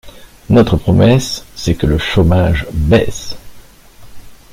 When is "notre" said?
0.49-0.77